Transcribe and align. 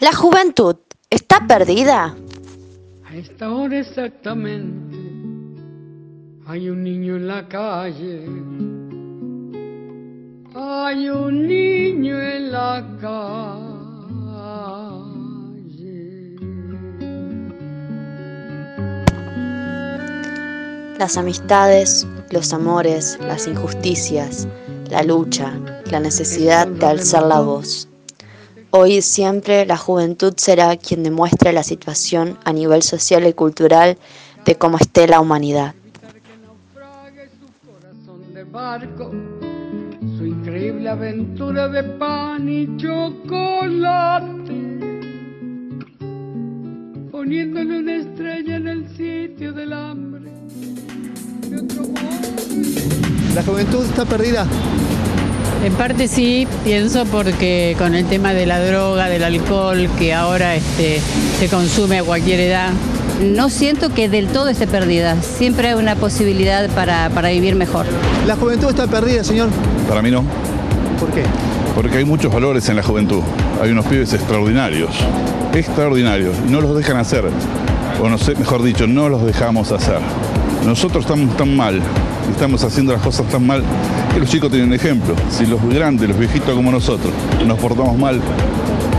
La 0.00 0.14
juventud 0.14 0.76
está 1.10 1.46
perdida. 1.46 2.16
A 3.04 3.14
esta 3.14 3.52
hora 3.52 3.80
exactamente 3.80 4.96
hay 6.46 6.70
un 6.70 6.82
niño 6.82 7.16
en 7.16 7.28
la 7.28 7.46
calle. 7.46 8.24
Hay 10.54 11.10
un 11.10 11.46
niño 11.46 12.18
en 12.18 12.50
la 12.50 12.96
calle. 12.98 13.50
Las 20.98 21.18
amistades, 21.18 22.06
los 22.30 22.54
amores, 22.54 23.18
las 23.20 23.46
injusticias, 23.46 24.48
la 24.88 25.02
lucha, 25.02 25.60
la 25.90 26.00
necesidad 26.00 26.66
de 26.66 26.86
alzar 26.86 27.24
la 27.24 27.40
voz. 27.40 27.89
Hoy 28.72 29.02
siempre 29.02 29.66
la 29.66 29.76
juventud 29.76 30.32
será 30.36 30.76
quien 30.76 31.02
demuestre 31.02 31.52
la 31.52 31.64
situación 31.64 32.38
a 32.44 32.52
nivel 32.52 32.82
social 32.82 33.26
y 33.26 33.32
cultural 33.32 33.98
de 34.44 34.54
cómo 34.54 34.78
esté 34.78 35.08
la 35.08 35.20
humanidad. 35.20 35.74
Poniéndole 47.10 47.78
una 47.80 47.96
estrella 47.96 48.56
en 48.56 48.68
el 48.68 48.88
sitio 48.96 49.52
del 49.52 49.72
hambre. 49.72 50.30
¿La 53.34 53.42
juventud 53.42 53.84
está 53.84 54.04
perdida? 54.04 54.46
En 55.62 55.74
parte 55.74 56.08
sí, 56.08 56.48
pienso 56.64 57.04
porque 57.04 57.76
con 57.78 57.94
el 57.94 58.06
tema 58.06 58.32
de 58.32 58.46
la 58.46 58.64
droga, 58.64 59.10
del 59.10 59.22
alcohol, 59.22 59.90
que 59.98 60.14
ahora 60.14 60.54
este, 60.54 61.00
se 61.38 61.48
consume 61.48 61.98
a 61.98 62.02
cualquier 62.02 62.40
edad. 62.40 62.70
No 63.22 63.50
siento 63.50 63.92
que 63.92 64.08
del 64.08 64.28
todo 64.28 64.48
esté 64.48 64.66
perdida. 64.66 65.20
Siempre 65.20 65.68
hay 65.68 65.74
una 65.74 65.96
posibilidad 65.96 66.70
para, 66.70 67.10
para 67.10 67.28
vivir 67.28 67.56
mejor. 67.56 67.84
¿La 68.26 68.36
juventud 68.36 68.70
está 68.70 68.86
perdida, 68.86 69.22
señor? 69.22 69.50
Para 69.86 70.00
mí 70.00 70.10
no. 70.10 70.24
¿Por 70.98 71.10
qué? 71.10 71.24
Porque 71.74 71.98
hay 71.98 72.06
muchos 72.06 72.32
valores 72.32 72.66
en 72.70 72.76
la 72.76 72.82
juventud. 72.82 73.22
Hay 73.62 73.70
unos 73.70 73.84
pibes 73.84 74.14
extraordinarios. 74.14 74.90
Extraordinarios. 75.52 76.36
Y 76.48 76.50
no 76.50 76.62
los 76.62 76.74
dejan 76.74 76.96
hacer. 76.96 77.26
O 78.02 78.08
no 78.08 78.16
sé, 78.16 78.34
mejor 78.34 78.62
dicho, 78.62 78.86
no 78.86 79.10
los 79.10 79.26
dejamos 79.26 79.72
hacer. 79.72 79.98
Nosotros 80.64 81.04
estamos 81.04 81.36
tan 81.36 81.56
mal, 81.56 81.80
estamos 82.30 82.62
haciendo 82.62 82.92
las 82.92 83.02
cosas 83.02 83.26
tan 83.28 83.46
mal, 83.46 83.62
que 84.12 84.20
los 84.20 84.28
chicos 84.28 84.50
tienen 84.50 84.72
ejemplo. 84.72 85.14
Si 85.30 85.46
los 85.46 85.60
grandes, 85.68 86.08
los 86.08 86.18
viejitos 86.18 86.54
como 86.54 86.70
nosotros, 86.70 87.12
nos 87.46 87.58
portamos 87.58 87.96
mal, 87.98 88.20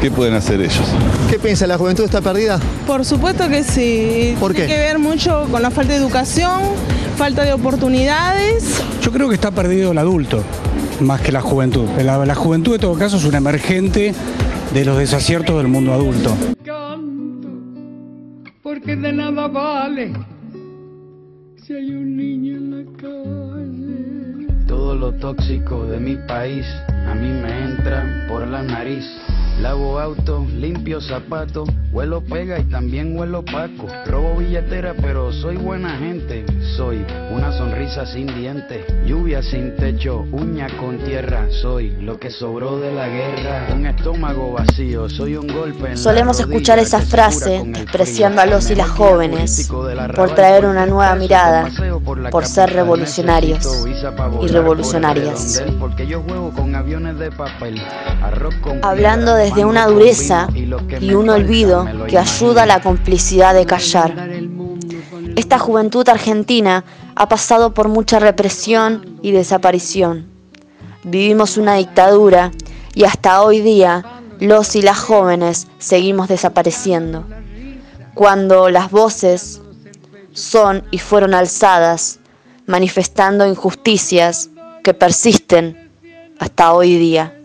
¿qué 0.02 0.10
pueden 0.12 0.34
hacer 0.34 0.60
ellos? 0.60 0.82
¿Qué 1.30 1.38
piensa? 1.40 1.68
¿La 1.68 1.78
juventud 1.78 2.04
está 2.04 2.20
perdida? 2.20 2.60
Por 2.88 3.06
supuesto 3.06 3.48
que 3.48 3.64
sí. 3.64 4.36
¿Por 4.40 4.54
Tiene 4.54 4.68
qué? 4.68 4.74
que 4.74 4.80
ver 4.80 5.00
mucho 5.00 5.48
con 5.52 5.62
la 5.62 5.70
falta 5.72 5.94
de 5.94 6.00
educación, 6.00 6.62
falta 7.16 7.44
de 7.44 7.54
oportunidades. 7.54 8.82
Yo 9.02 9.12
creo 9.12 9.30
que 9.30 9.36
está 9.36 9.52
perdido 9.52 9.92
el 9.92 9.98
adulto, 10.00 10.44
más 11.00 11.22
que 11.22 11.32
la 11.32 11.42
juventud. 11.42 11.86
La, 12.04 12.26
la 12.26 12.36
juventud, 12.36 12.76
en 12.76 12.82
todo 12.82 12.96
caso, 12.96 13.18
es 13.18 13.24
un 13.24 13.36
emergente 13.36 14.14
de 14.74 14.86
los 14.86 14.98
desaciertos 14.98 15.58
del 15.58 15.68
mundo 15.68 15.94
adulto. 15.94 16.36
Canto, 16.66 17.50
porque 18.64 18.96
de 18.96 19.14
nada 19.14 19.48
vale 19.48 20.12
si 21.72 21.78
hay 21.78 21.92
un 21.94 22.18
niño 22.18 22.58
en 22.58 22.72
la 22.72 22.84
calle. 22.98 24.66
Todo 24.68 24.94
lo 24.94 25.14
tóxico 25.14 25.86
de 25.86 26.02
mi 26.02 26.18
país 26.28 26.66
a 27.08 27.16
mí 27.16 27.30
me 27.30 27.64
entra 27.64 28.26
por 28.28 28.46
la 28.46 28.62
nariz. 28.62 29.06
Lavo 29.62 30.00
auto, 30.00 30.44
limpio 30.58 31.00
zapatos, 31.00 31.70
huelo 31.92 32.22
pega 32.22 32.58
y 32.58 32.64
también 32.64 33.16
huelo 33.16 33.46
paco. 33.46 33.86
Robo 34.08 34.38
billetera, 34.38 34.96
pero 35.00 35.32
soy 35.32 35.56
buena 35.56 36.00
gente. 36.00 36.44
Soy 36.76 37.06
una 37.32 37.52
sonrisa 37.52 38.08
sin 38.08 38.26
dientes, 38.26 38.84
lluvia 39.06 39.44
sin 39.44 39.76
techo, 39.76 40.26
uña 40.32 40.66
con 40.80 40.98
tierra. 41.04 41.46
Soy 41.62 41.92
lo 42.02 42.20
que 42.20 42.32
sobró 42.32 42.80
de 42.80 42.92
la 42.92 43.08
guerra. 43.08 43.68
Un 43.72 43.86
estómago 43.86 44.54
vacío, 44.54 45.08
soy 45.08 45.36
un 45.36 45.46
golpe 45.48 45.86
en 45.86 45.92
la 45.92 45.98
Solemos 45.98 46.40
rodilla 46.40 46.56
escuchar 46.56 46.80
esa 46.80 47.00
frase 47.00 47.62
despreciando 47.64 48.42
a 48.42 48.48
los 48.48 48.72
y 48.72 48.76
las 48.76 48.90
jóvenes 48.90 49.70
por 50.16 50.34
traer 50.34 50.66
una 50.66 50.88
nueva 50.88 51.14
mirada, 51.14 51.70
por 52.02 52.18
la 52.18 52.32
ser 52.48 52.74
revolucionarios 52.74 53.86
y 54.42 54.48
revolucionarias. 54.48 55.58
redondel, 55.60 55.78
Porque 55.80 56.08
de 59.56 59.66
una 59.66 59.86
dureza 59.88 60.48
y 60.54 61.14
un 61.14 61.30
olvido 61.30 61.88
que 62.08 62.18
ayuda 62.18 62.64
a 62.64 62.66
la 62.66 62.82
complicidad 62.82 63.54
de 63.54 63.66
callar. 63.66 64.30
Esta 65.36 65.60
juventud 65.60 66.08
argentina 66.08 66.84
ha 67.16 67.28
pasado 67.28 67.74
por 67.74 67.88
mucha 67.88 68.20
represión 68.20 69.20
y 69.22 69.32
desaparición. 69.32 70.28
Vivimos 71.04 71.58
una 71.58 71.76
dictadura 71.76 72.52
y 72.94 73.06
hasta 73.06 73.42
hoy 73.42 73.62
día 73.62 74.04
los 74.40 74.76
y 74.76 74.82
las 74.82 75.00
jóvenes 75.00 75.68
seguimos 75.80 76.28
desapareciendo. 76.28 77.26
Cuando 78.14 78.70
las 78.70 78.92
voces 78.92 79.62
son 80.34 80.84
y 80.92 81.00
fueron 81.00 81.34
alzadas, 81.34 82.20
manifestando 82.66 83.48
injusticias 83.48 84.50
que 84.84 84.94
persisten 84.94 85.92
hasta 86.40 86.74
hoy 86.74 86.98
día. 86.98 87.41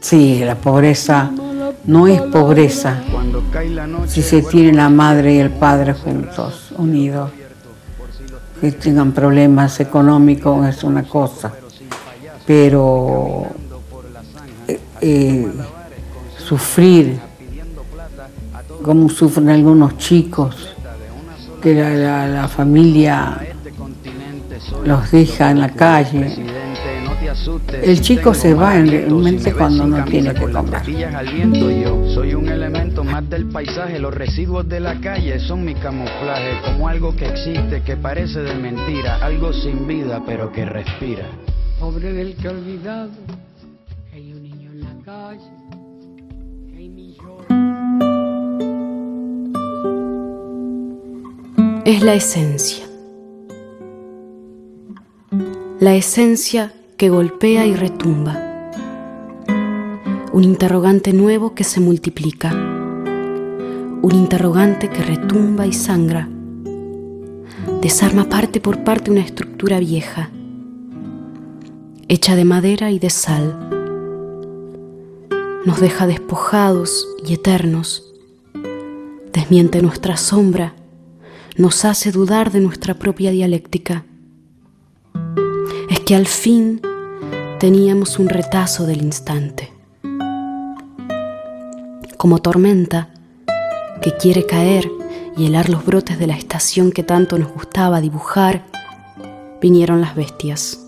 Sí, 0.00 0.40
la 0.44 0.54
pobreza 0.54 1.30
no 1.84 2.06
es 2.06 2.20
pobreza 2.22 3.02
si 4.06 4.22
se 4.22 4.42
tiene 4.42 4.72
la 4.72 4.88
madre 4.88 5.34
y 5.34 5.38
el 5.38 5.50
padre 5.50 5.94
juntos, 5.94 6.72
unidos. 6.76 7.30
Que 8.60 8.72
tengan 8.72 9.12
problemas 9.12 9.78
económicos 9.78 10.66
es 10.66 10.82
una 10.82 11.04
cosa, 11.04 11.52
pero 12.44 13.46
eh, 14.66 14.80
eh, 15.00 15.48
sufrir 16.36 17.20
como 18.82 19.08
sufren 19.08 19.48
algunos 19.50 19.96
chicos, 19.98 20.74
que 21.62 21.74
la 21.74 22.48
familia 22.48 23.38
los 24.84 25.10
deja 25.10 25.50
en 25.50 25.60
la 25.60 25.70
calle. 25.70 26.57
El 27.82 28.00
chico 28.00 28.34
se 28.34 28.52
va 28.54 28.76
en- 28.76 28.88
realmente 28.90 29.52
cuando 29.52 29.86
no 29.86 30.04
tiene 30.04 30.34
que 30.34 30.46
yo 31.70 32.04
soy 32.14 32.34
un 32.34 32.48
elemento 32.48 33.04
más 33.04 33.28
del 33.30 33.46
paisaje, 33.46 33.98
los 33.98 34.12
residuos 34.14 34.68
de 34.68 34.80
la 34.80 35.00
calle 35.00 35.38
son 35.40 35.64
mi 35.64 35.74
camuflaje, 35.74 36.60
como 36.64 36.88
algo 36.88 37.14
que 37.16 37.26
existe, 37.26 37.82
que 37.82 37.96
parece 37.96 38.40
de 38.40 38.54
mentira, 38.54 39.16
algo 39.24 39.52
sin 39.52 39.86
vida 39.86 40.22
pero 40.26 40.50
que 40.52 40.64
respira. 40.64 41.26
Pobre 41.78 42.12
del 42.12 42.34
que 42.36 42.48
olvidado, 42.48 43.10
hay 44.12 44.32
un 44.32 44.42
niño 44.42 44.70
en 44.72 44.80
la 44.80 45.04
calle, 45.04 45.50
que 46.70 46.76
hay 46.76 46.88
millones. 46.88 47.48
es 51.84 52.02
la 52.02 52.14
esencia. 52.14 52.84
La 55.80 55.94
esencia 55.94 56.72
que 56.98 57.10
golpea 57.10 57.64
y 57.64 57.74
retumba. 57.74 58.36
Un 60.32 60.42
interrogante 60.42 61.12
nuevo 61.12 61.54
que 61.54 61.62
se 61.62 61.78
multiplica. 61.78 62.50
Un 62.50 64.10
interrogante 64.14 64.90
que 64.90 65.02
retumba 65.02 65.68
y 65.68 65.72
sangra. 65.72 66.28
Desarma 67.80 68.24
parte 68.28 68.60
por 68.60 68.82
parte 68.82 69.12
una 69.12 69.20
estructura 69.20 69.78
vieja, 69.78 70.30
hecha 72.08 72.34
de 72.34 72.44
madera 72.44 72.90
y 72.90 72.98
de 72.98 73.10
sal. 73.10 73.56
Nos 75.64 75.80
deja 75.80 76.08
despojados 76.08 77.06
y 77.24 77.34
eternos. 77.34 78.12
Desmiente 79.32 79.82
nuestra 79.82 80.16
sombra 80.16 80.74
nos 81.56 81.84
hace 81.84 82.10
dudar 82.10 82.50
de 82.50 82.58
nuestra 82.58 82.94
propia 82.94 83.30
dialéctica. 83.30 84.04
Es 85.90 86.00
que 86.00 86.16
al 86.16 86.26
fin 86.26 86.80
teníamos 87.58 88.20
un 88.20 88.28
retazo 88.28 88.86
del 88.86 89.02
instante. 89.02 89.72
Como 92.16 92.38
tormenta 92.38 93.10
que 94.00 94.16
quiere 94.16 94.46
caer 94.46 94.88
y 95.36 95.46
helar 95.46 95.68
los 95.68 95.84
brotes 95.84 96.18
de 96.18 96.28
la 96.28 96.36
estación 96.36 96.92
que 96.92 97.02
tanto 97.02 97.36
nos 97.38 97.52
gustaba 97.52 98.00
dibujar, 98.00 98.64
vinieron 99.60 100.00
las 100.00 100.14
bestias. 100.14 100.84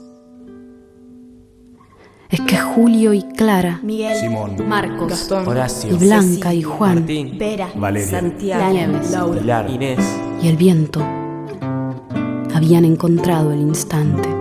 es 2.29 2.41
que 2.43 2.57
Julio 2.57 3.13
y 3.13 3.23
Clara, 3.23 3.81
Miguel, 3.83 4.17
Simón, 4.17 4.57
Marcos, 4.69 5.09
Gastón, 5.09 5.49
Horacio, 5.49 5.91
y 5.91 5.95
Blanca 5.95 6.55
y 6.55 6.63
Juan, 6.63 7.01
Martín, 7.01 7.37
Vera, 7.37 7.69
Valeria, 7.75 8.09
Santiago, 8.09 8.73
Nieves, 8.73 9.11
Laura, 9.11 9.41
Pilar, 9.41 9.71
Inés. 9.71 9.99
y 10.41 10.47
el 10.47 10.57
viento 10.57 11.01
habían 12.55 12.85
encontrado 12.85 13.53
el 13.53 13.61
instante. 13.61 14.40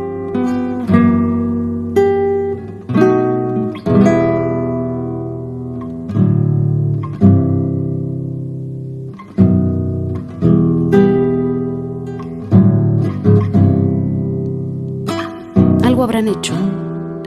Hecho, 16.30 16.54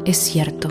es 0.04 0.16
cierto. 0.16 0.68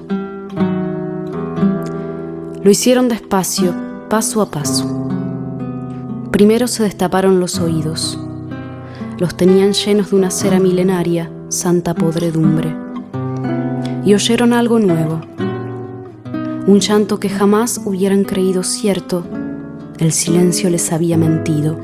Lo 2.64 2.72
hicieron 2.72 3.10
despacio, 3.10 3.76
paso 4.10 4.42
a 4.42 4.50
paso. 4.50 5.10
Primero 6.32 6.70
se 6.70 6.84
destaparon 6.84 7.42
los 7.42 7.60
oídos. 7.60 8.18
Los 9.18 9.36
tenían 9.36 9.74
llenos 9.74 10.12
de 10.12 10.16
una 10.16 10.32
cera 10.32 10.62
milenaria, 10.62 11.30
santa 11.50 11.94
podredumbre. 11.94 12.74
Y 14.06 14.14
oyeron 14.14 14.54
algo 14.54 14.80
nuevo. 14.80 15.20
Un 16.68 16.80
llanto 16.80 17.20
que 17.20 17.28
jamás 17.28 17.82
hubieran 17.84 18.24
creído 18.24 18.64
cierto. 18.64 19.26
El 20.00 20.14
silencio 20.14 20.70
les 20.70 20.94
había 20.94 21.18
mentido. 21.18 21.80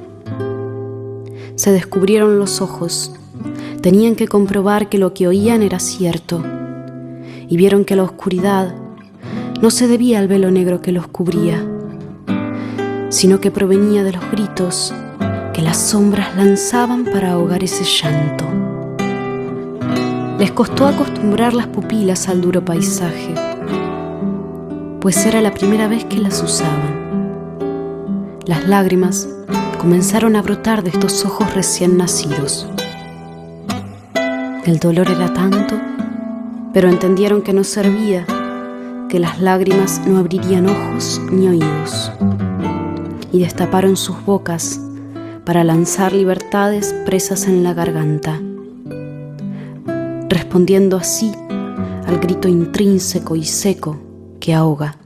Se 1.55 1.73
descubrieron 1.73 2.39
los 2.39 2.61
ojos. 2.61 3.11
Tenían 3.87 4.17
que 4.17 4.27
comprobar 4.27 4.89
que 4.89 4.97
lo 4.97 5.13
que 5.13 5.29
oían 5.29 5.63
era 5.63 5.79
cierto. 5.79 6.43
Y 7.47 7.55
vieron 7.55 7.85
que 7.85 7.95
la 7.95 8.03
oscuridad 8.03 8.75
no 9.61 9.71
se 9.71 9.87
debía 9.87 10.19
al 10.19 10.27
velo 10.27 10.51
negro 10.51 10.81
que 10.81 10.91
los 10.91 11.07
cubría, 11.07 11.65
sino 13.07 13.39
que 13.39 13.49
provenía 13.49 14.03
de 14.03 14.11
los 14.11 14.29
gritos 14.29 14.93
que 15.53 15.61
las 15.61 15.77
sombras 15.77 16.35
lanzaban 16.35 17.05
para 17.05 17.31
ahogar 17.31 17.63
ese 17.63 17.85
llanto. 17.85 18.43
Les 20.37 20.51
costó 20.51 20.85
acostumbrar 20.85 21.53
las 21.53 21.67
pupilas 21.67 22.27
al 22.27 22.41
duro 22.41 22.65
paisaje, 22.65 23.35
pues 24.99 25.25
era 25.25 25.39
la 25.39 25.53
primera 25.53 25.87
vez 25.87 26.03
que 26.03 26.17
las 26.17 26.43
usaban. 26.43 27.55
Las 28.45 28.67
lágrimas 28.67 29.29
comenzaron 29.79 30.35
a 30.35 30.41
brotar 30.41 30.83
de 30.83 30.89
estos 30.89 31.23
ojos 31.23 31.53
recién 31.53 31.95
nacidos. 31.95 32.67
El 34.67 34.79
dolor 34.79 35.09
era 35.09 35.33
tanto, 35.33 35.75
pero 36.73 36.89
entendieron 36.89 37.41
que 37.41 37.53
no 37.53 37.63
servía, 37.63 38.25
que 39.07 39.17
las 39.17 39.39
lágrimas 39.39 40.05
no 40.05 40.17
abrirían 40.17 40.67
ojos 40.67 41.21
ni 41.31 41.47
oídos, 41.47 42.11
y 43.31 43.39
destaparon 43.39 43.95
sus 43.95 44.25
bocas 44.25 44.81
para 45.45 45.63
lanzar 45.63 46.11
libertades 46.11 46.93
presas 47.05 47.47
en 47.47 47.63
la 47.63 47.73
garganta, 47.73 48.41
respondiendo 50.27 50.97
así 50.97 51.31
al 52.05 52.19
grito 52.19 52.49
intrínseco 52.49 53.37
y 53.37 53.45
seco 53.45 53.97
que 54.41 54.53
ahoga, 54.53 54.97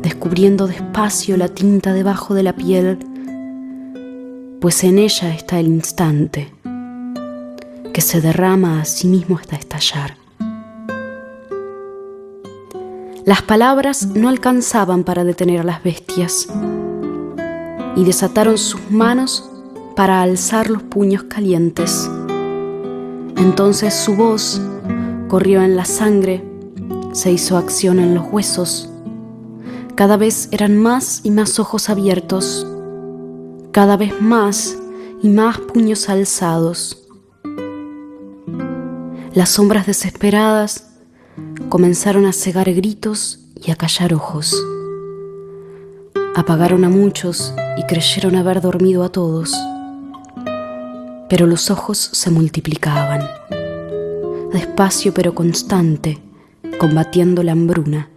descubriendo 0.00 0.68
despacio 0.68 1.36
la 1.36 1.48
tinta 1.48 1.92
debajo 1.92 2.32
de 2.32 2.44
la 2.44 2.54
piel, 2.54 2.98
pues 4.58 4.82
en 4.84 4.98
ella 4.98 5.34
está 5.34 5.60
el 5.60 5.66
instante 5.66 6.50
que 7.92 8.00
se 8.00 8.20
derrama 8.20 8.80
a 8.80 8.84
sí 8.84 9.06
mismo 9.06 9.38
hasta 9.38 9.56
estallar. 9.56 10.16
Las 13.24 13.42
palabras 13.42 14.06
no 14.06 14.28
alcanzaban 14.28 15.04
para 15.04 15.22
detener 15.22 15.60
a 15.60 15.64
las 15.64 15.82
bestias 15.84 16.48
y 17.94 18.04
desataron 18.04 18.58
sus 18.58 18.90
manos 18.90 19.48
para 19.94 20.22
alzar 20.22 20.70
los 20.70 20.82
puños 20.82 21.24
calientes. 21.24 22.10
Entonces 23.36 23.94
su 23.94 24.16
voz 24.16 24.60
corrió 25.28 25.62
en 25.62 25.76
la 25.76 25.84
sangre, 25.84 26.44
se 27.12 27.30
hizo 27.30 27.56
acción 27.56 27.98
en 28.00 28.14
los 28.14 28.24
huesos. 28.30 28.90
Cada 29.94 30.16
vez 30.16 30.48
eran 30.50 30.76
más 30.76 31.20
y 31.22 31.30
más 31.30 31.58
ojos 31.58 31.90
abiertos, 31.90 32.66
cada 33.70 33.96
vez 33.96 34.20
más 34.20 34.76
y 35.22 35.28
más 35.28 35.58
puños 35.58 36.08
alzados. 36.08 37.01
Las 39.34 39.48
sombras 39.48 39.86
desesperadas 39.86 40.90
comenzaron 41.70 42.26
a 42.26 42.34
cegar 42.34 42.70
gritos 42.74 43.40
y 43.56 43.70
a 43.70 43.76
callar 43.76 44.12
ojos. 44.12 44.62
Apagaron 46.34 46.84
a 46.84 46.90
muchos 46.90 47.54
y 47.78 47.86
creyeron 47.86 48.36
haber 48.36 48.60
dormido 48.60 49.02
a 49.04 49.08
todos. 49.08 49.56
Pero 51.30 51.46
los 51.46 51.70
ojos 51.70 51.96
se 51.96 52.30
multiplicaban, 52.30 53.26
despacio 54.52 55.14
pero 55.14 55.34
constante, 55.34 56.18
combatiendo 56.78 57.42
la 57.42 57.52
hambruna. 57.52 58.10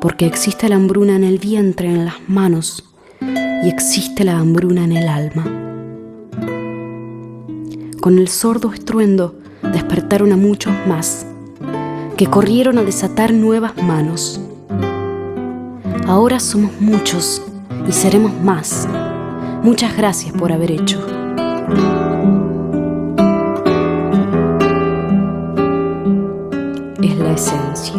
Porque 0.00 0.26
existe 0.26 0.68
la 0.68 0.74
hambruna 0.74 1.14
en 1.14 1.22
el 1.22 1.38
vientre, 1.38 1.88
en 1.88 2.04
las 2.04 2.16
manos, 2.28 2.84
y 3.20 3.68
existe 3.68 4.24
la 4.24 4.38
hambruna 4.38 4.82
en 4.82 4.96
el 4.96 5.08
alma. 5.08 5.44
Con 8.00 8.18
el 8.18 8.26
sordo 8.26 8.72
estruendo 8.72 9.36
despertaron 9.72 10.32
a 10.32 10.36
muchos 10.36 10.72
más, 10.86 11.26
que 12.16 12.26
corrieron 12.26 12.78
a 12.78 12.82
desatar 12.82 13.32
nuevas 13.32 13.76
manos. 13.82 14.40
Ahora 16.06 16.40
somos 16.40 16.72
muchos 16.80 17.42
y 17.86 17.92
seremos 17.92 18.32
más. 18.42 18.88
Muchas 19.62 19.96
gracias 19.96 20.32
por 20.32 20.52
haber 20.52 20.70
hecho. 20.70 20.98
Es 27.02 27.16
la 27.18 27.32
esencia. 27.32 27.94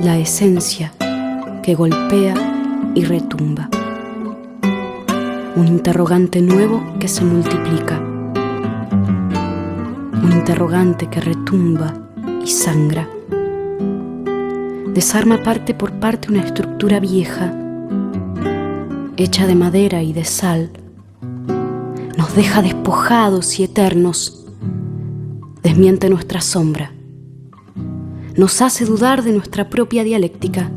La 0.00 0.18
esencia 0.18 0.92
que 1.62 1.74
golpea 1.74 2.34
y 2.94 3.04
retumba. 3.04 3.68
Un 5.56 5.68
interrogante 5.68 6.40
nuevo 6.40 6.82
que 6.98 7.08
se 7.08 7.24
multiplica. 7.24 8.13
Interrogante 10.46 11.08
que 11.08 11.22
retumba 11.22 11.94
y 12.44 12.48
sangra. 12.48 13.08
Desarma 14.92 15.42
parte 15.42 15.72
por 15.72 15.92
parte 15.92 16.28
una 16.28 16.42
estructura 16.42 17.00
vieja, 17.00 17.50
hecha 19.16 19.46
de 19.46 19.54
madera 19.54 20.02
y 20.02 20.12
de 20.12 20.24
sal. 20.24 20.70
Nos 22.18 22.36
deja 22.36 22.60
despojados 22.60 23.58
y 23.58 23.64
eternos. 23.64 24.44
Desmiente 25.62 26.10
nuestra 26.10 26.42
sombra. 26.42 26.92
Nos 28.36 28.60
hace 28.60 28.84
dudar 28.84 29.22
de 29.22 29.32
nuestra 29.32 29.70
propia 29.70 30.04
dialéctica. 30.04 30.70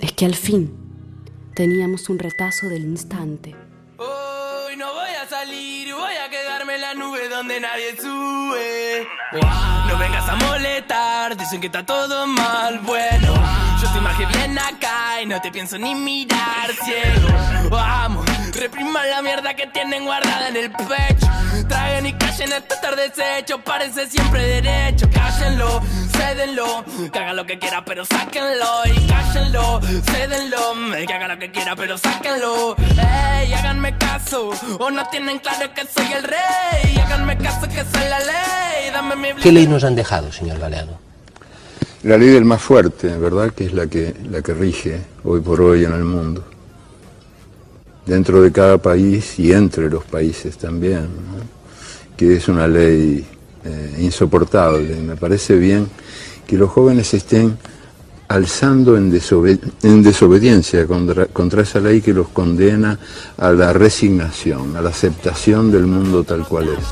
Es 0.00 0.12
que 0.14 0.26
al 0.26 0.34
fin 0.34 0.72
teníamos 1.54 2.08
un 2.08 2.18
retazo 2.18 2.66
del 2.66 2.82
instante. 2.82 3.61
Nadie 7.44 7.96
sube. 8.00 9.08
No 9.88 9.98
vengas 9.98 10.28
a 10.28 10.36
molestar, 10.36 11.36
dicen 11.36 11.60
que 11.60 11.66
está 11.66 11.84
todo 11.84 12.26
mal. 12.26 12.78
Bueno, 12.80 13.34
yo 13.80 13.86
estoy 13.86 14.00
más 14.00 14.16
que 14.16 14.26
bien 14.26 14.58
acá 14.58 15.20
y 15.22 15.26
no 15.26 15.40
te 15.40 15.50
pienso 15.50 15.78
ni 15.78 15.94
mirar 15.94 16.70
ciego. 16.84 17.28
Vamos, 17.68 18.24
repriman 18.52 19.08
la 19.10 19.22
mierda 19.22 19.54
que 19.54 19.66
tienen 19.68 20.04
guardada 20.04 20.48
en 20.48 20.56
el 20.56 20.70
pecho. 20.70 21.26
Traigan 21.68 22.06
y 22.06 22.12
callen 22.14 22.52
esto 22.52 22.74
estar 22.74 22.96
deshecho, 22.96 23.58
parece 23.60 24.08
siempre 24.08 24.60
derecho. 24.60 25.08
Cállenlo, 25.12 25.80
cédenlo, 26.22 26.84
que 27.12 27.18
haga 27.18 27.32
lo 27.32 27.46
que 27.46 27.58
quiera, 27.58 27.84
pero 27.84 28.04
sáquenlo. 28.04 28.70
Y 28.86 29.06
cállenlo, 29.06 29.80
cédenlo, 30.10 31.06
que 31.06 31.12
haga 31.12 31.28
lo 31.28 31.38
que 31.38 31.50
quiera, 31.50 31.76
pero 31.76 31.98
sáquenlo. 31.98 32.76
Ey, 32.78 33.52
háganme 33.52 33.96
caso, 33.98 34.50
o 34.78 34.90
no 34.90 35.08
tienen 35.10 35.38
claro 35.38 35.72
que 35.74 35.82
soy 35.82 36.12
el 36.12 36.22
rey. 36.24 36.96
Háganme 37.04 37.36
caso 37.38 37.66
que 37.68 37.84
soy 37.92 38.08
la 38.08 38.20
ley, 38.20 38.90
dame 38.92 39.16
mi 39.16 39.40
¿Qué 39.40 39.52
ley 39.52 39.66
nos 39.66 39.84
han 39.84 39.94
dejado, 39.94 40.30
señor 40.32 40.58
Galeano? 40.58 40.98
La 42.04 42.16
ley 42.16 42.28
del 42.28 42.44
más 42.44 42.60
fuerte, 42.60 43.08
¿verdad? 43.16 43.52
Que 43.52 43.66
es 43.66 43.72
la 43.72 43.86
que, 43.86 44.14
la 44.30 44.42
que 44.42 44.54
rige 44.54 45.00
hoy 45.24 45.40
por 45.40 45.60
hoy 45.60 45.84
en 45.84 45.92
el 45.92 46.04
mundo. 46.04 46.44
Dentro 48.06 48.42
de 48.42 48.50
cada 48.50 48.78
país 48.78 49.38
y 49.38 49.52
entre 49.52 49.88
los 49.88 50.04
países 50.04 50.58
también, 50.58 51.02
¿no? 51.02 51.62
que 52.16 52.36
es 52.36 52.48
una 52.48 52.66
ley 52.66 53.24
eh, 53.64 53.96
insoportable. 54.00 54.94
Me 54.96 55.16
parece 55.16 55.56
bien 55.56 55.88
que 56.46 56.56
los 56.56 56.70
jóvenes 56.70 57.12
estén 57.14 57.56
alzando 58.28 58.96
en, 58.96 59.12
desobe- 59.12 59.60
en 59.82 60.02
desobediencia 60.02 60.86
contra, 60.86 61.26
contra 61.26 61.62
esa 61.62 61.80
ley 61.80 62.00
que 62.00 62.14
los 62.14 62.28
condena 62.28 62.98
a 63.36 63.50
la 63.52 63.72
resignación, 63.74 64.76
a 64.76 64.80
la 64.80 64.88
aceptación 64.90 65.70
del 65.70 65.86
mundo 65.86 66.24
tal 66.24 66.46
cual 66.46 66.68
es. 66.68 66.84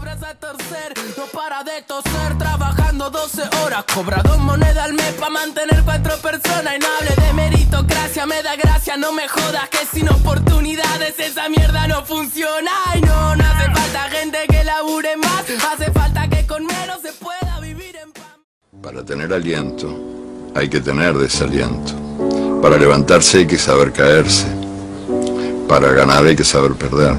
No 1.16 1.24
para 1.32 1.64
de 1.64 1.82
toser, 1.86 2.36
trabajando 2.38 3.10
12 3.10 3.42
horas. 3.64 3.84
Cobra 3.94 4.22
dos 4.22 4.38
monedas 4.38 4.78
al 4.84 4.92
mes 4.94 5.12
para 5.18 5.30
mantener 5.30 5.82
cuatro 5.84 6.16
personas. 6.18 6.74
Y 6.76 6.78
no 6.78 6.86
hable 6.98 7.26
de 7.26 7.32
meritocracia, 7.32 8.26
me 8.26 8.42
da 8.42 8.56
gracia, 8.56 8.96
no 8.96 9.12
me 9.12 9.26
jodas. 9.28 9.68
Que 9.70 9.78
sin 9.92 10.08
oportunidades 10.08 11.18
esa 11.18 11.48
mierda 11.48 11.86
no 11.88 12.04
funciona. 12.04 12.70
Y 12.96 13.00
no, 13.00 13.36
no 13.36 13.44
hace 13.44 13.70
falta 13.70 14.00
gente 14.10 14.38
que 14.48 14.64
labure 14.64 15.16
más. 15.16 15.44
Hace 15.72 15.90
falta 15.92 16.28
que 16.28 16.39
Para 18.82 19.04
tener 19.04 19.32
aliento 19.32 19.94
hay 20.54 20.68
que 20.68 20.80
tener 20.80 21.16
desaliento. 21.16 21.92
Para 22.60 22.76
levantarse 22.76 23.38
hay 23.38 23.46
que 23.46 23.56
saber 23.56 23.92
caerse. 23.92 24.46
Para 25.68 25.92
ganar 25.92 26.24
hay 26.24 26.34
que 26.34 26.44
saber 26.44 26.72
perder. 26.72 27.14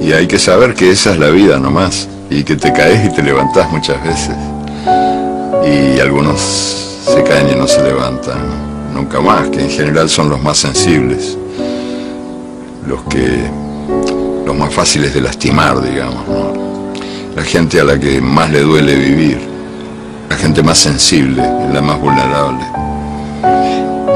Y 0.00 0.12
hay 0.12 0.28
que 0.28 0.38
saber 0.38 0.74
que 0.74 0.90
esa 0.90 1.12
es 1.12 1.18
la 1.18 1.30
vida 1.30 1.58
nomás. 1.58 2.08
Y 2.30 2.44
que 2.44 2.54
te 2.54 2.72
caes 2.72 3.04
y 3.06 3.14
te 3.14 3.22
levantás 3.22 3.70
muchas 3.72 4.00
veces. 4.04 4.36
Y 5.66 5.98
algunos 5.98 6.40
se 6.40 7.24
caen 7.24 7.50
y 7.50 7.54
no 7.56 7.66
se 7.66 7.82
levantan 7.82 8.92
nunca 8.94 9.20
más, 9.20 9.48
que 9.48 9.62
en 9.62 9.70
general 9.70 10.08
son 10.08 10.28
los 10.28 10.40
más 10.40 10.58
sensibles. 10.58 11.36
Los 12.86 13.02
que. 13.04 13.50
los 14.46 14.56
más 14.56 14.72
fáciles 14.72 15.12
de 15.12 15.22
lastimar, 15.22 15.82
digamos. 15.82 16.28
¿no? 16.28 16.71
La 17.34 17.42
gente 17.42 17.80
a 17.80 17.84
la 17.84 17.98
que 17.98 18.20
más 18.20 18.50
le 18.50 18.60
duele 18.60 18.94
vivir. 18.94 19.38
La 20.28 20.36
gente 20.36 20.62
más 20.62 20.78
sensible, 20.78 21.42
la 21.72 21.80
más 21.80 21.98
vulnerable. 21.98 22.64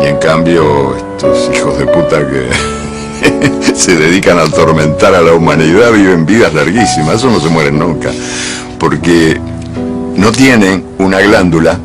Y 0.03 0.07
en 0.07 0.19
cambio, 0.19 0.95
estos 0.97 1.51
hijos 1.55 1.79
de 1.79 1.87
puta 1.87 2.19
que 2.29 3.75
se 3.75 3.97
dedican 3.97 4.39
a 4.39 4.43
atormentar 4.43 5.15
a 5.15 5.23
la 5.23 5.33
humanidad 5.33 5.93
viven 5.93 6.27
vidas 6.27 6.53
larguísimas, 6.53 7.17
eso 7.17 7.31
no 7.31 7.41
se 7.41 7.49
mueren 7.49 7.79
nunca, 7.79 8.11
porque 8.79 9.41
no 10.17 10.31
tienen 10.33 10.85
una 10.99 11.21
glándula 11.21 11.79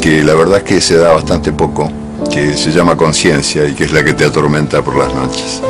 que 0.00 0.22
la 0.22 0.34
verdad 0.34 0.58
es 0.58 0.64
que 0.64 0.80
se 0.80 0.96
da 0.96 1.12
bastante 1.12 1.52
poco, 1.52 1.90
que 2.32 2.56
se 2.56 2.70
llama 2.70 2.96
conciencia 2.96 3.66
y 3.66 3.74
que 3.74 3.84
es 3.84 3.92
la 3.92 4.02
que 4.02 4.14
te 4.14 4.24
atormenta 4.24 4.82
por 4.82 4.96
las 4.96 5.12
noches. 5.14 5.60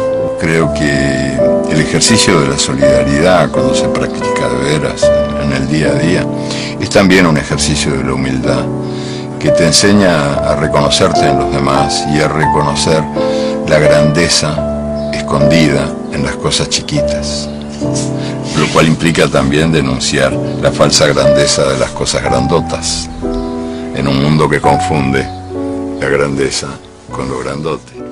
Creo 0.41 0.73
que 0.75 1.73
el 1.73 1.81
ejercicio 1.81 2.41
de 2.41 2.49
la 2.49 2.59
solidaridad 2.59 3.51
cuando 3.51 3.75
se 3.75 3.89
practica 3.89 4.28
de 4.47 4.79
veras 4.79 5.11
en 5.43 5.53
el 5.53 5.69
día 5.69 5.89
a 5.89 5.95
día. 5.95 6.27
Es 6.81 6.91
también 6.91 7.27
un 7.27 7.37
ejercicio 7.37 7.93
de 7.93 8.05
la 8.05 8.15
humildad 8.15 8.65
que 9.41 9.51
te 9.51 9.67
enseña 9.67 10.35
a 10.35 10.57
reconocerte 10.57 11.27
en 11.29 11.39
los 11.39 11.53
demás 11.53 12.05
y 12.13 12.21
a 12.21 12.29
reconocer 12.29 13.03
la 13.69 13.79
grandeza 13.79 15.11
escondida 15.13 15.93
en 16.13 16.25
las 16.25 16.37
cosas 16.37 16.69
chiquitas, 16.69 17.49
lo 18.57 18.67
cual 18.73 18.87
implica 18.87 19.27
también 19.29 19.73
denunciar 19.73 20.33
la 20.33 20.71
falsa 20.71 21.07
grandeza 21.07 21.65
de 21.69 21.79
las 21.79 21.91
cosas 21.91 22.23
grandotas, 22.23 23.09
en 23.95 24.07
un 24.07 24.23
mundo 24.23 24.49
que 24.49 24.61
confunde 24.61 25.27
la 26.01 26.09
grandeza 26.09 26.69
con 27.11 27.29
lo 27.29 27.39
grandote. 27.41 28.09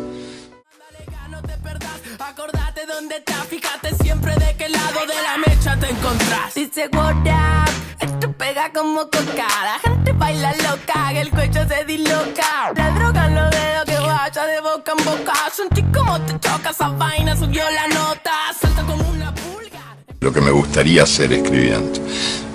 Te 5.86 5.92
encontrás. 5.92 6.54
Dice 6.54 6.88
what 6.92 7.14
up, 7.16 7.70
esto 8.00 8.32
pega 8.32 8.70
como 8.72 9.02
coca, 9.02 9.46
la 9.62 9.78
gente 9.82 10.12
baila 10.12 10.52
loca, 10.56 11.10
que 11.12 11.20
el 11.20 11.30
cuello 11.30 11.66
se 11.68 11.84
disloca. 11.84 12.72
La 12.76 12.90
droga 12.90 13.26
en 13.26 13.34
los 13.34 13.50
dedos 13.50 13.84
que 13.84 13.98
vaya 13.98 14.46
de 14.46 14.60
boca 14.60 14.92
en 14.98 15.04
boca, 15.04 15.34
sentí 15.54 15.82
como 15.82 16.20
te 16.22 16.32
choca 16.40 16.70
esa 16.70 16.88
vaina, 16.88 17.36
subió 17.36 17.64
la 17.70 17.86
nota, 17.88 18.32
salta 18.60 18.82
como 18.82 19.08
una 19.10 19.32
pulga. 19.34 19.96
Lo 20.20 20.32
que 20.32 20.40
me 20.40 20.50
gustaría 20.50 21.04
hacer 21.04 21.32
escribiendo, 21.32 22.00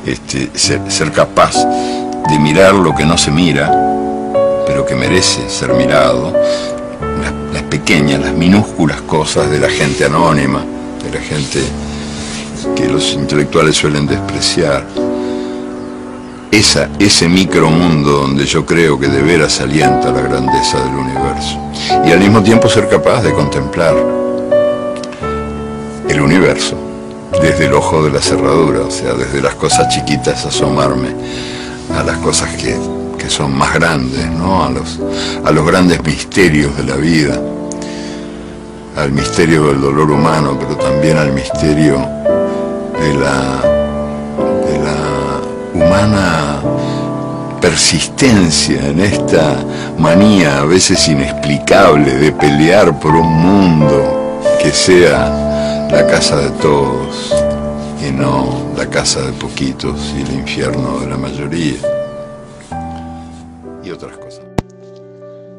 este, 0.05 0.49
ser, 0.57 0.91
ser 0.91 1.11
capaz 1.11 1.55
de 1.55 2.39
mirar 2.39 2.73
lo 2.73 2.93
que 2.93 3.05
no 3.05 3.17
se 3.17 3.31
mira, 3.31 3.67
pero 4.65 4.85
que 4.85 4.95
merece 4.95 5.49
ser 5.49 5.73
mirado, 5.73 6.33
las, 7.21 7.53
las 7.53 7.63
pequeñas, 7.63 8.19
las 8.19 8.33
minúsculas 8.33 9.01
cosas 9.01 9.49
de 9.49 9.59
la 9.59 9.69
gente 9.69 10.05
anónima, 10.05 10.65
de 11.03 11.11
la 11.11 11.21
gente 11.21 11.61
que 12.75 12.87
los 12.87 13.13
intelectuales 13.13 13.75
suelen 13.75 14.07
despreciar. 14.07 14.85
Esa, 16.51 16.89
ese 16.99 17.29
micromundo 17.29 18.11
donde 18.11 18.45
yo 18.45 18.65
creo 18.65 18.99
que 18.99 19.07
de 19.07 19.21
veras 19.21 19.61
alienta 19.61 20.11
la 20.11 20.21
grandeza 20.21 20.83
del 20.83 20.95
universo. 20.95 21.57
Y 22.05 22.11
al 22.11 22.19
mismo 22.19 22.43
tiempo 22.43 22.67
ser 22.67 22.89
capaz 22.89 23.21
de 23.23 23.31
contemplar 23.33 23.95
el 26.09 26.21
universo 26.21 26.75
desde 27.41 27.67
el 27.67 27.73
ojo 27.73 28.03
de 28.03 28.11
la 28.11 28.21
cerradura, 28.21 28.81
o 28.81 28.91
sea, 28.91 29.13
desde 29.13 29.41
las 29.41 29.55
cosas 29.55 29.87
chiquitas 29.87 30.45
asomarme 30.45 31.09
a 31.97 32.03
las 32.03 32.17
cosas 32.17 32.49
que, 32.55 32.77
que 33.17 33.29
son 33.29 33.57
más 33.57 33.73
grandes, 33.73 34.29
¿no? 34.29 34.65
A 34.65 34.69
los, 34.69 34.99
a 35.43 35.51
los 35.51 35.65
grandes 35.65 36.03
misterios 36.03 36.75
de 36.75 36.83
la 36.83 36.95
vida, 36.97 37.41
al 38.97 39.11
misterio 39.13 39.67
del 39.67 39.79
dolor 39.79 40.11
humano, 40.11 40.57
pero 40.59 40.75
también 40.75 41.17
al 41.17 41.31
misterio 41.31 42.20
de 43.01 43.13
la, 43.15 43.61
de 44.67 44.79
la 44.79 45.41
humana 45.73 46.61
persistencia 47.59 48.87
en 48.87 48.99
esta 48.99 49.57
manía 49.97 50.59
a 50.59 50.65
veces 50.65 51.07
inexplicable 51.07 52.15
de 52.15 52.31
pelear 52.31 52.99
por 52.99 53.15
un 53.15 53.31
mundo 53.31 54.39
que 54.61 54.71
sea 54.71 55.87
la 55.91 56.05
casa 56.07 56.37
de 56.37 56.49
todos 56.61 57.33
y 58.07 58.11
no 58.11 58.71
la 58.77 58.87
casa 58.87 59.21
de 59.21 59.31
poquitos 59.33 60.13
y 60.17 60.21
el 60.21 60.33
infierno 60.33 60.99
de 60.99 61.07
la 61.07 61.17
mayoría 61.17 61.77
y 63.83 63.91
otras 63.91 64.17
cosas. 64.17 64.41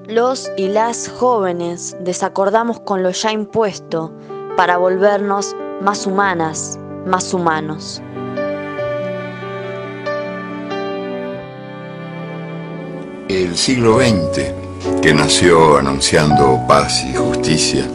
Los 0.07 0.51
y 0.57 0.69
las 0.69 1.09
jóvenes 1.09 1.97
desacordamos 2.01 2.81
con 2.81 3.03
lo 3.03 3.11
ya 3.11 3.33
impuesto 3.33 4.13
para 4.57 4.77
volvernos 4.77 5.57
más 5.81 6.07
humanas, 6.07 6.79
más 7.07 7.33
humanos. 7.35 8.03
El 13.29 13.57
siglo 13.57 13.99
XX, 13.99 15.01
que 15.01 15.15
nació 15.15 15.79
anunciando 15.79 16.61
paz 16.69 17.05
y 17.05 17.15
justicia, 17.15 17.87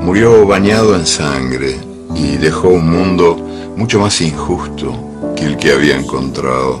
murió 0.00 0.46
bañado 0.46 0.96
en 0.96 1.06
sangre 1.06 1.76
y 2.14 2.36
dejó 2.36 2.68
un 2.68 2.90
mundo 2.90 3.36
mucho 3.76 4.00
más 4.00 4.20
injusto 4.20 4.92
que 5.36 5.44
el 5.44 5.56
que 5.56 5.72
había 5.72 5.96
encontrado. 5.96 6.80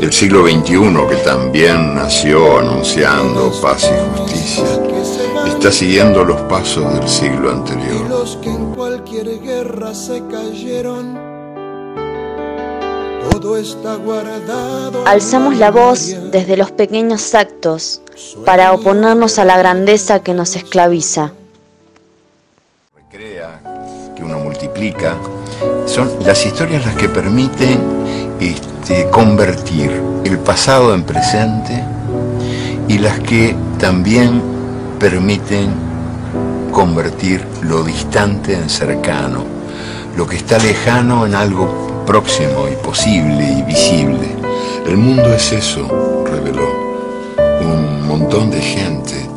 El 0.00 0.12
siglo 0.12 0.42
XXI, 0.42 1.06
que 1.08 1.16
también 1.24 1.94
nació 1.94 2.58
anunciando 2.58 3.52
paz 3.62 3.88
y 3.88 4.18
justicia, 4.18 4.64
está 5.46 5.70
siguiendo 5.70 6.24
los 6.24 6.40
pasos 6.42 6.92
del 6.92 7.08
siglo 7.08 7.52
anterior. 7.52 8.26
Cualquier 8.82 9.40
guerra 9.40 9.94
se 9.94 10.20
cayeron, 10.26 11.16
todo 13.30 13.56
está 13.56 13.94
guardado. 13.94 15.06
Alzamos 15.06 15.56
la 15.56 15.70
voz 15.70 16.16
desde 16.32 16.56
los 16.56 16.72
pequeños 16.72 17.32
actos 17.36 18.02
para 18.44 18.72
oponernos 18.72 19.38
a 19.38 19.44
la 19.44 19.56
grandeza 19.56 20.18
que 20.24 20.34
nos 20.34 20.56
esclaviza. 20.56 21.30
que 23.08 24.20
uno 24.20 24.40
multiplica, 24.40 25.14
son 25.86 26.10
las 26.26 26.44
historias 26.44 26.84
las 26.84 26.96
que 26.96 27.08
permiten 27.08 27.78
este, 28.40 29.08
convertir 29.10 29.92
el 30.24 30.40
pasado 30.40 30.92
en 30.92 31.04
presente 31.04 31.84
y 32.88 32.98
las 32.98 33.20
que 33.20 33.54
también 33.78 34.42
permiten 34.98 35.91
convertir 36.72 37.46
lo 37.62 37.84
distante 37.84 38.54
en 38.54 38.68
cercano, 38.68 39.44
lo 40.16 40.26
que 40.26 40.36
está 40.36 40.58
lejano 40.58 41.26
en 41.26 41.34
algo 41.34 42.02
próximo 42.06 42.66
y 42.66 42.74
posible 42.82 43.58
y 43.58 43.62
visible. 43.62 44.28
El 44.86 44.96
mundo 44.96 45.32
es 45.34 45.52
eso, 45.52 46.24
reveló, 46.26 46.68
un 47.60 48.08
montón 48.08 48.50
de 48.50 48.60
gente, 48.60 49.28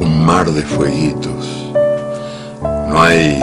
un 0.00 0.24
mar 0.24 0.50
de 0.50 0.62
fueguitos. 0.62 1.70
No 2.88 3.00
hay, 3.00 3.38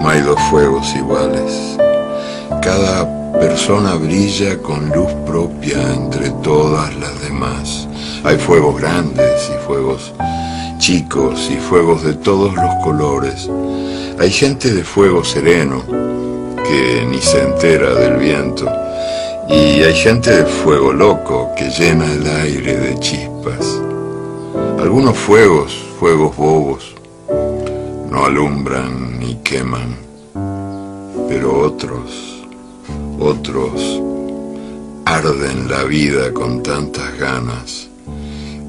no 0.00 0.08
hay 0.08 0.20
dos 0.20 0.40
fuegos 0.50 0.94
iguales. 0.94 1.76
Cada 2.62 3.32
persona 3.40 3.94
brilla 3.94 4.56
con 4.58 4.88
luz 4.90 5.12
propia 5.26 5.78
entre 5.92 6.30
todas 6.42 6.94
las 6.96 7.20
demás. 7.22 7.88
Hay 8.24 8.36
fuegos 8.38 8.80
grandes 8.80 9.50
y 9.50 9.66
fuegos 9.66 10.12
chicos 10.80 11.50
y 11.50 11.56
fuegos 11.56 12.02
de 12.02 12.14
todos 12.14 12.54
los 12.54 12.74
colores. 12.82 13.50
Hay 14.18 14.30
gente 14.30 14.72
de 14.72 14.82
fuego 14.82 15.22
sereno 15.22 15.84
que 16.56 17.06
ni 17.08 17.20
se 17.20 17.42
entera 17.42 17.94
del 17.94 18.16
viento. 18.16 18.66
Y 19.46 19.82
hay 19.82 19.94
gente 19.94 20.30
de 20.34 20.46
fuego 20.46 20.92
loco 20.92 21.50
que 21.54 21.68
llena 21.68 22.10
el 22.10 22.26
aire 22.26 22.78
de 22.78 22.98
chispas. 22.98 23.78
fuegos, 25.14 25.72
fuegos 25.98 26.36
bobos, 26.36 26.94
no 28.10 28.24
alumbran 28.24 29.18
ni 29.18 29.34
queman, 29.36 29.96
pero 31.28 31.60
otros, 31.60 32.42
otros 33.18 34.00
arden 35.04 35.68
la 35.68 35.84
vida 35.84 36.32
con 36.32 36.62
tantas 36.62 37.18
ganas 37.18 37.89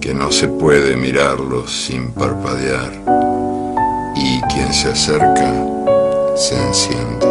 que 0.01 0.15
no 0.15 0.31
se 0.31 0.47
puede 0.47 0.97
mirarlos 0.97 1.71
sin 1.71 2.11
parpadear 2.11 2.91
y 4.15 4.41
quien 4.51 4.73
se 4.73 4.89
acerca 4.89 5.53
se 6.35 6.59
enciende. 6.59 7.27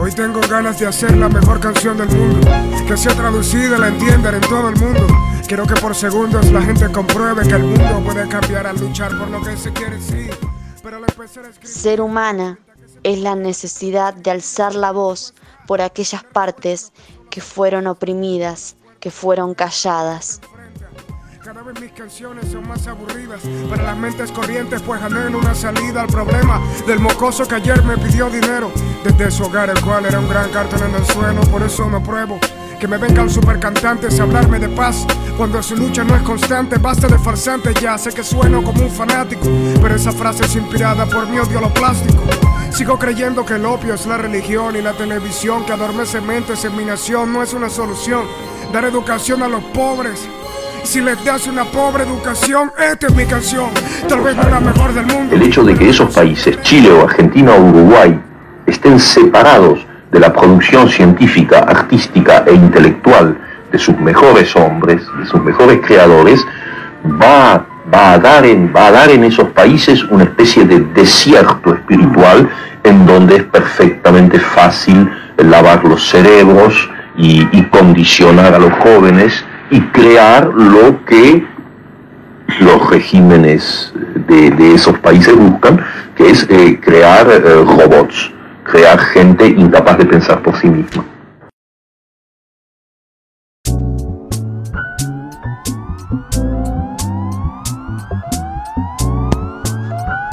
Hoy 0.00 0.10
tengo 0.12 0.40
ganas 0.50 0.80
de 0.80 0.88
hacer 0.88 1.16
la 1.16 1.28
mejor 1.28 1.60
canción 1.60 1.96
del 1.96 2.08
mundo, 2.08 2.48
que 2.88 2.96
sea 2.96 3.14
traducida 3.14 3.76
y 3.76 3.80
la 3.80 3.88
entiendan 3.88 4.34
en 4.34 4.40
todo 4.40 4.68
el 4.70 4.76
mundo. 4.76 5.06
Quiero 5.46 5.66
que 5.66 5.74
por 5.74 5.94
segundos 5.94 6.50
la 6.50 6.62
gente 6.62 6.90
compruebe 6.90 7.46
que 7.46 7.54
el 7.54 7.62
mundo 7.62 8.02
puede 8.04 8.28
cambiar 8.28 8.66
al 8.66 8.76
luchar 8.80 9.16
por 9.16 9.28
lo 9.30 9.40
que 9.42 9.56
se 9.56 9.72
quiere, 9.72 10.00
sí. 10.00 10.28
Pero 10.82 10.98
empezar 10.98 11.44
a 11.44 11.50
escribir... 11.50 11.72
Ser 11.72 12.00
humana 12.00 12.58
es 13.02 13.18
la 13.18 13.34
necesidad 13.34 14.14
de 14.14 14.30
alzar 14.30 14.74
la 14.74 14.92
voz 14.92 15.34
por 15.66 15.80
aquellas 15.80 16.24
partes 16.24 16.92
que 17.30 17.40
fueron 17.40 17.86
oprimidas, 17.86 18.76
que 18.98 19.10
fueron 19.10 19.54
calladas. 19.54 20.40
Cada 21.42 21.62
vez 21.62 21.80
mis 21.80 21.92
canciones 21.92 22.52
son 22.52 22.68
más 22.68 22.86
aburridas 22.86 23.40
para 23.68 23.82
las 23.82 23.96
mentes 23.96 24.30
corrientes, 24.30 24.82
pues 24.82 25.00
anhelo 25.02 25.38
una 25.38 25.54
salida 25.54 26.02
al 26.02 26.08
problema 26.08 26.60
del 26.86 27.00
mocoso 27.00 27.48
que 27.48 27.56
ayer 27.56 27.82
me 27.82 27.96
pidió 27.96 28.28
dinero 28.28 28.70
desde 29.02 29.30
su 29.30 29.44
hogar, 29.44 29.70
el 29.70 29.80
cual 29.80 30.04
era 30.04 30.20
un 30.20 30.28
gran 30.28 30.50
cartón 30.50 30.82
en 30.88 30.94
el 30.94 31.06
suelo. 31.06 31.40
Por 31.50 31.62
eso 31.62 31.88
me 31.88 32.00
pruebo 32.00 32.38
que 32.80 32.88
me 32.88 32.96
vengan 32.96 33.28
supercantantes 33.28 34.18
a 34.18 34.22
hablarme 34.22 34.58
de 34.58 34.70
paz 34.70 35.06
cuando 35.36 35.62
su 35.62 35.76
lucha 35.76 36.02
no 36.02 36.16
es 36.16 36.22
constante. 36.22 36.78
Basta 36.78 37.06
de 37.08 37.18
farsante 37.18 37.74
ya, 37.74 37.98
sé 37.98 38.10
que 38.10 38.24
sueno 38.24 38.62
como 38.62 38.82
un 38.82 38.90
fanático, 38.90 39.46
pero 39.82 39.94
esa 39.94 40.10
frase 40.12 40.44
es 40.46 40.56
inspirada 40.56 41.04
por 41.04 41.28
mi 41.28 41.38
odio 41.38 41.58
a 41.58 41.60
lo 41.60 41.74
plástico. 41.74 42.22
Sigo 42.72 42.98
creyendo 42.98 43.44
que 43.44 43.54
el 43.54 43.66
opio 43.66 43.94
es 43.94 44.06
la 44.06 44.16
religión 44.16 44.76
y 44.76 44.80
la 44.80 44.94
televisión 44.94 45.66
que 45.66 45.74
adormece 45.74 46.22
mentes 46.22 46.64
en 46.64 46.74
mi 46.74 46.84
nación 46.86 47.34
no 47.34 47.42
es 47.42 47.52
una 47.52 47.68
solución. 47.68 48.24
Dar 48.72 48.84
educación 48.84 49.42
a 49.42 49.48
los 49.48 49.62
pobres. 49.64 50.26
Si 50.82 51.02
les 51.02 51.22
das 51.22 51.46
una 51.46 51.66
pobre 51.66 52.04
educación, 52.04 52.72
esta 52.78 53.08
es 53.08 53.14
mi 53.14 53.26
canción. 53.26 53.68
Tal 54.08 54.22
vez 54.22 54.34
no 54.34 54.48
la 54.48 54.60
mejor 54.60 54.94
del 54.94 55.04
mundo. 55.04 55.34
El 55.34 55.42
hecho 55.42 55.62
de 55.62 55.74
que 55.74 55.90
esos 55.90 56.14
países, 56.14 56.58
Chile 56.62 56.90
o 56.90 57.02
Argentina 57.02 57.52
o 57.52 57.60
Uruguay, 57.62 58.18
estén 58.66 58.98
separados 58.98 59.89
de 60.10 60.20
la 60.20 60.32
producción 60.32 60.88
científica, 60.88 61.60
artística 61.60 62.44
e 62.46 62.54
intelectual 62.54 63.38
de 63.70 63.78
sus 63.78 63.96
mejores 63.98 64.54
hombres, 64.56 65.02
de 65.18 65.26
sus 65.26 65.42
mejores 65.42 65.80
creadores, 65.86 66.44
va, 67.04 67.64
a, 67.92 68.18
dar 68.18 68.44
en, 68.44 68.72
va 68.74 68.88
a 68.88 68.90
dar 68.90 69.10
en 69.10 69.24
esos 69.24 69.48
países 69.50 70.02
una 70.04 70.24
especie 70.24 70.64
de 70.64 70.80
desierto 70.80 71.74
espiritual 71.74 72.48
en 72.82 73.06
donde 73.06 73.36
es 73.36 73.44
perfectamente 73.44 74.38
fácil 74.38 75.10
lavar 75.36 75.84
los 75.84 76.08
cerebros 76.08 76.90
y, 77.16 77.44
condicionar 77.64 78.54
a 78.54 78.58
los 78.58 78.72
jóvenes 78.74 79.44
y 79.70 79.80
crear 79.80 80.46
lo 80.46 81.04
que 81.04 81.44
los 82.60 82.90
regímenes 82.90 83.92
de, 84.26 84.50
de 84.50 84.74
esos 84.74 84.98
países 84.98 85.36
buscan, 85.36 85.80
que 86.16 86.30
es 86.30 86.46
eh, 86.50 86.80
crear 86.82 87.28
eh, 87.30 87.40
robots, 87.40 88.32
crear 88.70 88.98
gente 88.98 89.46
incapaz 89.46 89.98
de 89.98 90.06
pensar 90.06 90.42
por 90.42 90.56
sí 90.60 90.68
misma. 90.68 91.04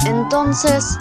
Entonces, 0.06 0.98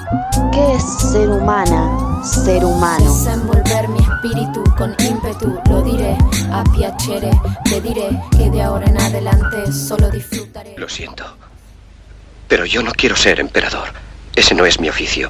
¿qué 0.51 0.73
es 0.73 0.83
ser 0.83 1.29
humana, 1.29 2.23
ser 2.23 2.65
humano? 2.65 3.05
Desenvolver 3.05 3.87
mi 3.89 3.99
espíritu 3.99 4.63
con 4.77 4.95
ímpetu, 4.99 5.59
lo 5.69 5.81
diré 5.83 6.17
a 6.51 6.63
piacere, 6.63 7.29
te 7.63 7.81
diré 7.81 8.09
que 8.31 8.49
de 8.49 8.61
ahora 8.61 8.85
en 8.87 8.99
adelante 8.99 9.71
solo 9.71 10.09
disfrutaré. 10.09 10.75
Lo 10.77 10.89
siento. 10.89 11.23
Pero 12.47 12.65
yo 12.65 12.81
no 12.81 12.91
quiero 12.93 13.15
ser 13.15 13.39
emperador. 13.39 13.89
Ese 14.35 14.55
no 14.55 14.65
es 14.65 14.79
mi 14.79 14.89
oficio. 14.89 15.29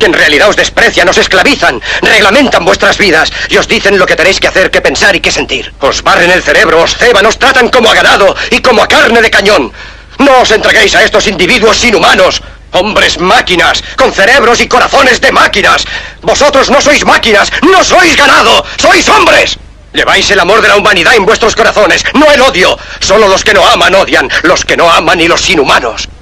que 0.00 0.06
en 0.06 0.14
realidad 0.14 0.48
os 0.48 0.56
desprecian, 0.56 1.08
os 1.10 1.18
esclavizan, 1.18 1.80
reglamentan 2.00 2.64
vuestras 2.64 2.96
vidas 2.96 3.30
y 3.50 3.58
os 3.58 3.68
dicen 3.68 3.98
lo 3.98 4.06
que 4.06 4.16
tenéis 4.16 4.40
que 4.40 4.48
hacer, 4.48 4.70
que 4.70 4.80
pensar 4.80 5.14
y 5.14 5.20
que 5.20 5.30
sentir. 5.30 5.72
Os 5.80 6.02
barren 6.02 6.30
el 6.30 6.42
cerebro, 6.42 6.80
os 6.80 6.96
ceban, 6.96 7.26
os 7.26 7.38
tratan 7.38 7.68
como 7.68 7.90
a 7.90 7.94
ganado 7.94 8.34
y 8.50 8.60
como 8.60 8.82
a 8.82 8.88
carne 8.88 9.20
de 9.20 9.30
cañón. 9.30 9.70
No 10.18 10.40
os 10.40 10.50
entreguéis 10.50 10.94
a 10.94 11.04
estos 11.04 11.26
individuos 11.26 11.84
inhumanos. 11.84 12.42
Hombres 12.72 13.18
máquinas, 13.18 13.84
con 13.96 14.12
cerebros 14.12 14.60
y 14.60 14.68
corazones 14.68 15.20
de 15.20 15.32
máquinas. 15.32 15.84
Vosotros 16.22 16.70
no 16.70 16.80
sois 16.80 17.04
máquinas, 17.04 17.52
no 17.62 17.84
sois 17.84 18.16
ganado, 18.16 18.64
sois 18.78 19.06
hombres. 19.08 19.58
Lleváis 19.92 20.30
el 20.30 20.40
amor 20.40 20.62
de 20.62 20.68
la 20.68 20.76
humanidad 20.76 21.14
en 21.14 21.26
vuestros 21.26 21.54
corazones, 21.54 22.04
no 22.14 22.30
el 22.32 22.40
odio. 22.40 22.78
Solo 23.00 23.28
los 23.28 23.44
que 23.44 23.52
no 23.52 23.66
aman 23.66 23.94
odian, 23.94 24.30
los 24.44 24.64
que 24.64 24.76
no 24.76 24.90
aman 24.90 25.20
y 25.20 25.28
los 25.28 25.50
inhumanos. 25.50 26.08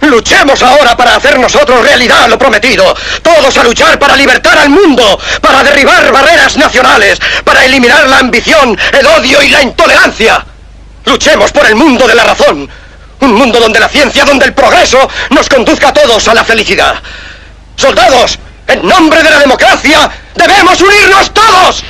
Luchemos 0.00 0.62
ahora 0.62 0.96
para 0.96 1.16
hacer 1.16 1.38
nosotros 1.38 1.82
realidad 1.82 2.28
lo 2.28 2.38
prometido. 2.38 2.94
Todos 3.22 3.56
a 3.56 3.64
luchar 3.64 3.98
para 3.98 4.16
libertar 4.16 4.56
al 4.58 4.70
mundo, 4.70 5.18
para 5.40 5.62
derribar 5.64 6.10
barreras 6.12 6.56
nacionales, 6.56 7.18
para 7.44 7.64
eliminar 7.64 8.06
la 8.06 8.18
ambición, 8.18 8.78
el 8.92 9.06
odio 9.06 9.42
y 9.42 9.48
la 9.50 9.62
intolerancia. 9.62 10.44
Luchemos 11.04 11.50
por 11.52 11.66
el 11.66 11.74
mundo 11.74 12.06
de 12.06 12.14
la 12.14 12.24
razón. 12.24 12.68
Un 13.20 13.34
mundo 13.34 13.58
donde 13.58 13.80
la 13.80 13.88
ciencia, 13.88 14.24
donde 14.24 14.46
el 14.46 14.54
progreso 14.54 15.08
nos 15.30 15.48
conduzca 15.48 15.88
a 15.88 15.92
todos 15.92 16.28
a 16.28 16.34
la 16.34 16.44
felicidad. 16.44 16.94
Soldados, 17.74 18.38
en 18.68 18.86
nombre 18.86 19.22
de 19.22 19.30
la 19.30 19.38
democracia, 19.40 20.10
debemos 20.34 20.80
unirnos 20.80 21.34
todos. 21.34 21.84